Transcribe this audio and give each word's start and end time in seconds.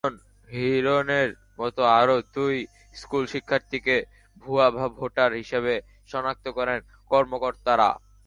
সুমন, 0.03 0.15
হিরণের 0.49 1.29
মতো 1.59 1.81
আরও 1.99 2.17
দুই 2.35 2.55
স্কুলশিক্ষার্থীকে 2.95 3.95
ভুয়া 4.43 4.67
ভোটার 4.99 5.31
হিসেবে 5.41 5.73
শনাক্ত 6.09 6.45
করেন 6.57 6.79
কর্মকর্তারা। 7.11 7.89